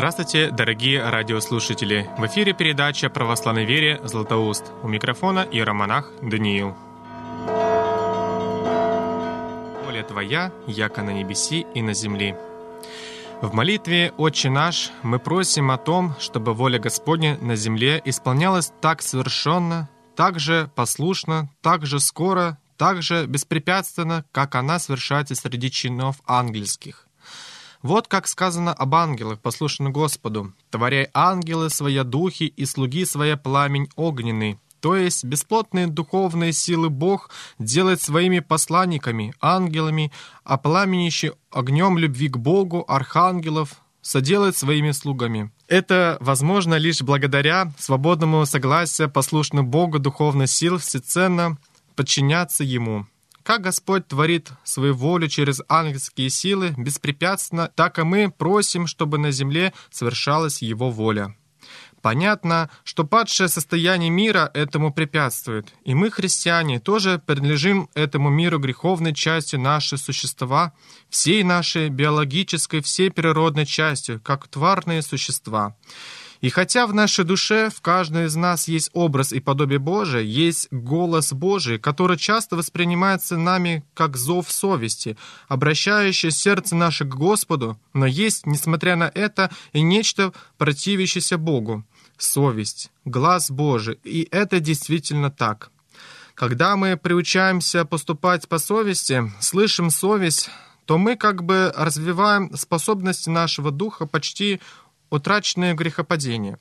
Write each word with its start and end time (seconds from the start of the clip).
Здравствуйте, 0.00 0.50
дорогие 0.50 1.06
радиослушатели! 1.06 2.08
В 2.16 2.24
эфире 2.24 2.54
передача 2.54 3.10
православной 3.10 3.66
вере 3.66 4.00
«Златоуст». 4.02 4.72
У 4.82 4.88
микрофона 4.88 5.40
иеромонах 5.40 6.10
Даниил. 6.22 6.74
Воля 9.84 10.02
Твоя, 10.02 10.54
яко 10.66 11.02
на 11.02 11.10
небеси 11.10 11.66
и 11.74 11.82
на 11.82 11.92
земли. 11.92 12.34
В 13.42 13.52
молитве 13.52 14.14
«Отче 14.16 14.48
наш» 14.48 14.90
мы 15.02 15.18
просим 15.18 15.70
о 15.70 15.76
том, 15.76 16.14
чтобы 16.18 16.54
воля 16.54 16.78
Господня 16.78 17.36
на 17.42 17.54
земле 17.54 18.00
исполнялась 18.02 18.72
так 18.80 19.02
совершенно, 19.02 19.90
так 20.16 20.40
же 20.40 20.70
послушно, 20.74 21.50
так 21.60 21.84
же 21.84 22.00
скоро, 22.00 22.56
так 22.78 23.02
же 23.02 23.26
беспрепятственно, 23.26 24.24
как 24.32 24.54
она 24.54 24.78
совершается 24.78 25.34
среди 25.34 25.70
чинов 25.70 26.22
ангельских. 26.26 27.06
Вот 27.82 28.08
как 28.08 28.28
сказано 28.28 28.74
об 28.74 28.94
ангелах, 28.94 29.40
послушных 29.40 29.92
Господу, 29.92 30.52
«Творяй 30.70 31.08
ангелы 31.14 31.70
свои 31.70 32.02
духи 32.02 32.44
и 32.44 32.66
слуги 32.66 33.06
своя 33.06 33.36
пламень 33.38 33.88
огненный». 33.96 34.58
То 34.80 34.96
есть 34.96 35.24
бесплотные 35.24 35.86
духовные 35.86 36.52
силы 36.52 36.88
Бог 36.88 37.30
делает 37.58 38.00
своими 38.00 38.40
посланниками, 38.40 39.34
ангелами, 39.40 40.10
а 40.42 40.56
пламенищи 40.56 41.32
огнем 41.50 41.98
любви 41.98 42.28
к 42.28 42.38
Богу, 42.38 42.84
архангелов, 42.88 43.76
соделает 44.02 44.56
своими 44.56 44.92
слугами. 44.92 45.50
Это 45.68 46.16
возможно 46.20 46.74
лишь 46.76 47.02
благодаря 47.02 47.72
свободному 47.78 48.46
согласию 48.46 49.10
послушных 49.10 49.66
Богу 49.66 49.98
духовных 49.98 50.48
сил 50.50 50.78
всеценно 50.78 51.58
подчиняться 51.94 52.64
Ему. 52.64 53.06
Как 53.50 53.62
Господь 53.62 54.06
творит 54.06 54.50
свою 54.62 54.94
волю 54.94 55.26
через 55.26 55.60
ангельские 55.68 56.30
силы 56.30 56.72
беспрепятственно, 56.76 57.68
так 57.74 57.98
и 57.98 58.04
мы 58.04 58.30
просим, 58.30 58.86
чтобы 58.86 59.18
на 59.18 59.32
земле 59.32 59.72
совершалась 59.90 60.62
Его 60.62 60.92
воля. 60.92 61.34
Понятно, 62.00 62.70
что 62.84 63.02
падшее 63.02 63.48
состояние 63.48 64.08
мира 64.08 64.52
этому 64.54 64.92
препятствует, 64.92 65.74
и 65.84 65.96
мы, 65.96 66.12
христиане, 66.12 66.78
тоже 66.78 67.20
принадлежим 67.26 67.88
этому 67.94 68.30
миру 68.30 68.60
греховной 68.60 69.14
частью 69.14 69.58
нашего 69.58 69.98
существа, 69.98 70.72
всей 71.08 71.42
нашей 71.42 71.88
биологической, 71.88 72.80
всей 72.80 73.10
природной 73.10 73.66
частью, 73.66 74.20
как 74.20 74.46
тварные 74.46 75.02
существа. 75.02 75.74
И 76.40 76.48
хотя 76.48 76.86
в 76.86 76.94
нашей 76.94 77.24
душе 77.24 77.68
в 77.68 77.82
каждом 77.82 78.24
из 78.24 78.34
нас 78.34 78.66
есть 78.66 78.90
образ 78.94 79.32
и 79.32 79.40
подобие 79.40 79.78
Божие, 79.78 80.26
есть 80.26 80.68
голос 80.70 81.32
Божий, 81.32 81.78
который 81.78 82.16
часто 82.16 82.56
воспринимается 82.56 83.36
нами 83.36 83.84
как 83.92 84.16
зов 84.16 84.50
совести, 84.50 85.18
обращающий 85.48 86.30
сердце 86.30 86.76
наше 86.76 87.04
к 87.04 87.14
Господу, 87.14 87.78
но 87.92 88.06
есть, 88.06 88.46
несмотря 88.46 88.96
на 88.96 89.10
это, 89.14 89.50
и 89.72 89.82
нечто 89.82 90.32
противящееся 90.56 91.36
Богу— 91.36 91.84
совесть, 92.16 92.90
глаз 93.04 93.50
Божий, 93.50 93.98
и 94.04 94.26
это 94.30 94.60
действительно 94.60 95.30
так. 95.30 95.70
Когда 96.34 96.76
мы 96.76 96.96
приучаемся 96.96 97.84
поступать 97.84 98.48
по 98.48 98.58
совести, 98.58 99.30
слышим 99.40 99.90
совесть, 99.90 100.48
то 100.86 100.96
мы 100.96 101.16
как 101.16 101.44
бы 101.44 101.72
развиваем 101.76 102.56
способности 102.56 103.28
нашего 103.28 103.70
духа 103.70 104.06
почти 104.06 104.60
утраченное 105.10 105.74
грехопадение. 105.74 106.58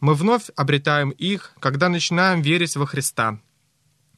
Мы 0.00 0.14
вновь 0.14 0.50
обретаем 0.56 1.10
их, 1.10 1.52
когда 1.60 1.88
начинаем 1.88 2.42
верить 2.42 2.76
во 2.76 2.86
Христа. 2.86 3.38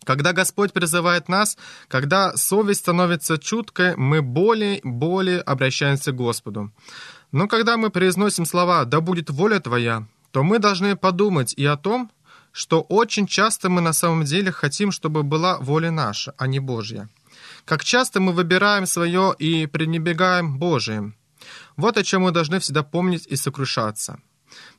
Когда 0.05 0.33
Господь 0.33 0.73
призывает 0.73 1.29
нас, 1.29 1.57
когда 1.89 2.37
совесть 2.37 2.81
становится 2.81 3.39
чуткой, 3.39 3.97
мы 3.97 4.23
более 4.23 4.79
и 4.79 4.89
более 4.89 5.41
обращаемся 5.41 6.13
к 6.13 6.17
Господу. 6.17 6.73
Но 7.31 7.49
когда 7.49 7.77
мы 7.77 7.91
произносим 7.91 8.45
слова 8.45 8.85
«Да 8.85 9.01
будет 9.01 9.31
воля 9.31 9.61
Твоя», 9.61 10.07
то 10.33 10.43
мы 10.43 10.59
должны 10.59 10.97
подумать 10.97 11.55
и 11.55 11.65
о 11.65 11.77
том, 11.77 12.11
что 12.53 12.83
очень 12.83 13.27
часто 13.27 13.69
мы 13.69 13.81
на 13.81 13.93
самом 13.93 14.25
деле 14.25 14.51
хотим, 14.51 14.93
чтобы 14.93 15.23
была 15.23 15.59
воля 15.59 15.91
наша, 15.91 16.35
а 16.37 16.47
не 16.47 16.59
Божья. 16.59 17.09
Как 17.65 17.85
часто 17.85 18.21
мы 18.21 18.33
выбираем 18.33 18.87
свое 18.87 19.35
и 19.39 19.67
пренебегаем 19.67 20.59
Божиим. 20.59 21.15
Вот 21.77 21.97
о 21.97 22.05
чем 22.05 22.23
мы 22.23 22.31
должны 22.31 22.59
всегда 22.59 22.83
помнить 22.83 23.27
и 23.27 23.37
сокрушаться. 23.37 24.21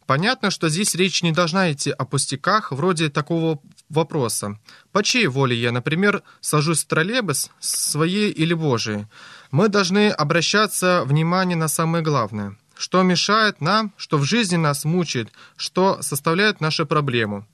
Понятно, 0.06 0.52
что 0.52 0.70
здесь 0.70 0.96
речь 0.96 1.24
не 1.24 1.32
должна 1.32 1.72
идти 1.72 1.92
о 1.92 2.06
пустяках, 2.06 2.72
вроде 2.72 3.10
такого 3.10 3.60
вопроса. 3.90 4.60
По 4.92 5.02
чьей 5.02 5.28
воле 5.28 5.56
я, 5.56 5.72
например, 5.72 6.24
сажусь 6.42 6.84
в 6.84 6.88
троллейбус, 6.88 7.50
своей 7.60 8.30
или 8.32 8.54
Божией? 8.54 9.08
Мы 9.52 9.70
должны 9.70 10.10
обращаться 10.10 11.04
внимание 11.06 11.56
на 11.56 11.68
самое 11.68 12.04
главное. 12.04 12.58
Что 12.76 13.02
мешает 13.04 13.62
нам, 13.62 13.94
что 13.98 14.18
в 14.18 14.24
жизни 14.24 14.58
нас 14.58 14.84
мучает, 14.84 15.32
что 15.56 16.02
составляет 16.02 16.60
нашу 16.60 16.86
проблему. 16.86 17.48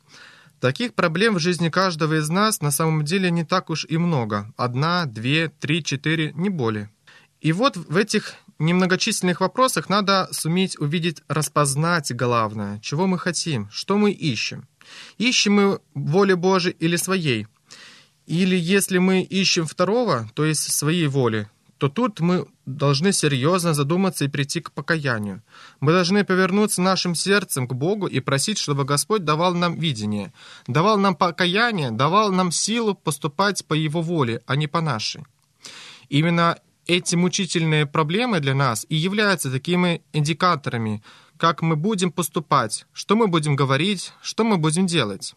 Таких 0.60 0.94
проблем 0.94 1.36
в 1.36 1.40
жизни 1.40 1.70
каждого 1.70 2.20
из 2.20 2.30
нас 2.30 2.62
на 2.62 2.72
самом 2.72 3.06
деле 3.06 3.30
не 3.32 3.46
так 3.46 3.70
уж 3.70 3.86
и 3.88 3.98
много. 3.98 4.52
Одна, 4.58 5.06
две, 5.06 5.50
три, 5.50 5.84
четыре, 5.84 6.34
не 6.34 6.50
более. 6.50 6.90
И 7.42 7.54
вот 7.54 7.78
в 7.78 7.96
этих 7.96 8.34
немногочисленных 8.60 9.42
вопросах 9.42 9.90
надо 9.90 10.28
суметь 10.32 10.78
увидеть, 10.80 11.22
распознать 11.28 12.14
главное, 12.16 12.80
чего 12.80 13.08
мы 13.08 13.18
хотим, 13.18 13.70
что 13.72 13.98
мы 13.98 14.12
ищем. 14.12 14.68
Ищем 15.18 15.54
мы 15.54 15.80
воли 15.94 16.34
Божией 16.34 16.76
или 16.80 16.96
своей? 16.96 17.48
Или 18.26 18.56
если 18.56 19.00
мы 19.00 19.22
ищем 19.22 19.66
второго, 19.66 20.30
то 20.36 20.46
есть 20.46 20.72
своей 20.72 21.08
воли, 21.08 21.50
то 21.80 21.88
тут 21.88 22.20
мы 22.20 22.46
должны 22.66 23.14
серьезно 23.14 23.74
задуматься 23.74 24.26
и 24.26 24.28
прийти 24.28 24.60
к 24.60 24.72
покаянию. 24.72 25.42
Мы 25.80 25.94
должны 25.94 26.24
повернуться 26.26 26.82
нашим 26.82 27.16
сердцем 27.16 27.68
к 27.68 27.74
Богу 27.74 28.06
и 28.06 28.20
просить, 28.20 28.58
чтобы 28.58 28.84
Господь 28.84 29.24
давал 29.24 29.56
нам 29.56 29.80
видение, 29.80 30.34
давал 30.68 30.98
нам 30.98 31.16
покаяние, 31.16 31.92
давал 31.92 32.32
нам 32.32 32.52
силу 32.52 32.96
поступать 32.96 33.66
по 33.66 33.74
Его 33.74 34.02
воле, 34.02 34.42
а 34.46 34.56
не 34.58 34.68
по 34.68 34.82
нашей. 34.82 35.24
Именно 36.10 36.58
эти 36.90 37.16
мучительные 37.16 37.86
проблемы 37.86 38.40
для 38.40 38.56
нас 38.56 38.84
и 38.90 38.96
являются 38.96 39.52
такими 39.52 40.02
индикаторами, 40.12 41.04
как 41.38 41.62
мы 41.62 41.76
будем 41.76 42.12
поступать, 42.12 42.88
что 42.94 43.16
мы 43.16 43.28
будем 43.28 43.56
говорить, 43.56 44.12
что 44.24 44.44
мы 44.44 44.58
будем 44.58 44.88
делать. 44.88 45.36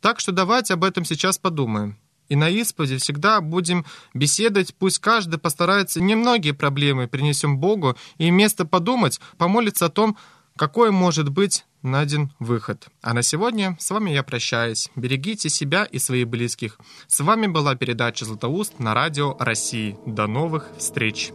Так 0.00 0.20
что 0.20 0.32
давайте 0.32 0.72
об 0.72 0.84
этом 0.84 1.04
сейчас 1.04 1.36
подумаем. 1.36 1.98
И 2.30 2.36
на 2.36 2.48
исповеди 2.48 2.96
всегда 2.96 3.42
будем 3.42 3.84
беседовать, 4.14 4.74
пусть 4.74 5.00
каждый 5.00 5.38
постарается 5.38 6.00
немногие 6.00 6.54
проблемы 6.54 7.08
принесем 7.08 7.58
Богу, 7.58 7.94
и 8.16 8.30
вместо 8.30 8.64
подумать, 8.64 9.20
помолиться 9.36 9.86
о 9.86 9.90
том, 9.90 10.16
какой 10.56 10.90
может 10.90 11.28
быть 11.28 11.66
найден 11.84 12.32
выход. 12.38 12.88
А 13.02 13.14
на 13.14 13.22
сегодня 13.22 13.76
с 13.78 13.90
вами 13.90 14.10
я 14.10 14.22
прощаюсь. 14.22 14.90
Берегите 14.96 15.48
себя 15.48 15.84
и 15.84 15.98
своих 15.98 16.28
близких. 16.28 16.78
С 17.06 17.20
вами 17.20 17.46
была 17.46 17.76
передача 17.76 18.24
«Златоуст» 18.24 18.78
на 18.80 18.94
радио 18.94 19.36
России. 19.38 19.96
До 20.06 20.26
новых 20.26 20.70
встреч! 20.78 21.30